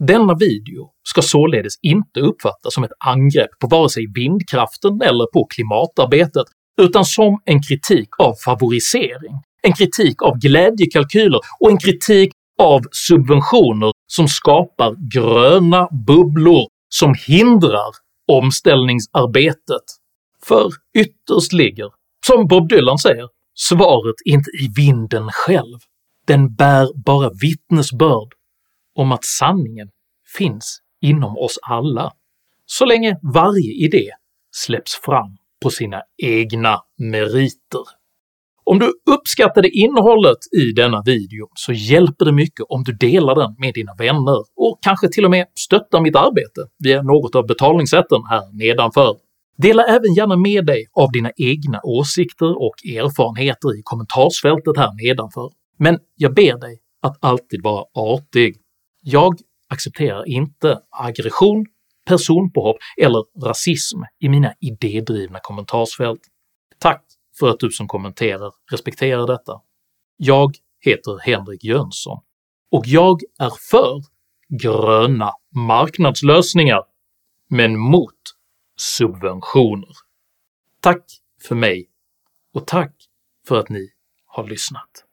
Denna 0.07 0.35
video 0.35 0.91
ska 1.09 1.23
således 1.23 1.73
inte 1.83 2.21
uppfattas 2.21 2.75
som 2.75 2.85
ett 2.85 2.93
angrepp 3.07 3.51
på 3.61 3.67
vare 3.67 3.89
sig 3.89 4.07
vindkraften 4.15 5.03
eller 5.03 5.33
på 5.33 5.47
klimatarbetet, 5.47 6.47
utan 6.81 7.05
som 7.05 7.43
en 7.45 7.63
kritik 7.63 8.09
av 8.19 8.35
favorisering, 8.45 9.35
en 9.63 9.73
kritik 9.73 10.23
av 10.23 10.39
glädjekalkyler 10.39 11.41
och 11.61 11.71
en 11.71 11.79
kritik 11.79 12.33
av 12.59 12.81
subventioner 12.91 13.93
som 14.07 14.29
skapar 14.29 14.95
gröna 15.15 15.89
bubblor 16.07 16.67
som 16.89 17.15
hindrar 17.27 17.91
omställningsarbetet. 18.33 19.85
För 20.45 20.71
ytterst 20.99 21.53
ligger, 21.53 21.91
som 22.27 22.47
Bob 22.47 22.69
Dylan 22.69 22.99
säger, 22.99 23.29
svaret 23.55 24.17
inte 24.25 24.51
i 24.51 24.69
vinden 24.77 25.29
själv, 25.33 25.79
den 26.27 26.55
bär 26.55 26.89
bara 27.05 27.31
vittnesbörd 27.43 28.38
om 28.99 29.13
att 29.13 29.25
sanningen 29.25 29.89
finns 30.37 30.79
inom 31.01 31.39
oss 31.39 31.59
alla, 31.63 32.13
så 32.67 32.85
länge 32.85 33.17
varje 33.35 33.73
idé 33.87 34.11
släpps 34.57 34.95
fram 34.95 35.37
på 35.63 35.71
sina 35.71 36.03
egna 36.23 36.81
meriter. 36.99 37.83
Om 38.65 38.79
du 38.79 38.93
uppskattade 39.11 39.69
innehållet 39.69 40.39
i 40.59 40.73
denna 40.73 41.03
video 41.03 41.49
så 41.55 41.73
hjälper 41.73 42.25
det 42.25 42.33
mycket 42.33 42.67
om 42.69 42.85
du 42.85 42.93
delar 42.93 43.35
den 43.35 43.55
med 43.59 43.75
dina 43.75 43.95
vänner 43.95 44.39
och 44.57 44.79
kanske 44.83 45.09
till 45.09 45.25
och 45.25 45.31
med 45.31 45.47
stöttar 45.55 46.01
mitt 46.01 46.17
arbete 46.17 46.61
via 46.79 47.03
något 47.03 47.35
av 47.35 47.47
betalningssätten 47.47 48.23
här 48.31 48.53
nedanför. 48.53 49.17
Dela 49.57 49.85
även 49.85 50.15
gärna 50.15 50.37
med 50.37 50.67
dig 50.67 50.87
av 50.93 51.13
dina 51.13 51.31
egna 51.37 51.81
åsikter 51.83 52.63
och 52.63 52.75
erfarenheter 52.85 53.79
i 53.79 53.83
kommentarsfältet 53.85 54.77
här 54.77 54.93
nedanför, 55.03 55.51
men 55.79 55.99
jag 56.17 56.35
ber 56.35 56.59
dig 56.61 56.79
att 57.03 57.17
alltid 57.21 57.63
vara 57.63 57.85
artig. 57.95 58.57
Jag 59.11 59.39
accepterar 59.69 60.29
inte 60.29 60.81
aggression, 60.91 61.67
personpåhopp 62.07 62.77
eller 62.97 63.47
rasism 63.47 63.99
i 64.19 64.29
mina 64.29 64.55
idédrivna 64.61 65.39
kommentarsfält. 65.43 66.21
Tack 66.79 67.05
för 67.39 67.49
att 67.49 67.61
du 67.61 67.71
som 67.71 67.89
kommenterar 67.89 68.53
respekterar 68.71 69.27
detta. 69.27 69.61
Jag 70.17 70.57
heter 70.81 71.19
Henrik 71.19 71.65
Jönsson 71.65 72.21
och 72.71 72.87
jag 72.87 73.21
är 73.39 73.51
för 73.71 74.03
gröna 74.63 75.33
marknadslösningar, 75.55 76.83
men 77.51 77.79
mot 77.79 78.15
subventioner. 78.77 79.93
Tack 80.81 81.05
för 81.49 81.55
mig 81.55 81.89
och 82.55 82.67
tack 82.67 82.95
för 83.47 83.61
att 83.61 83.69
ni 83.69 83.89
har 84.27 84.45
lyssnat. 84.45 85.05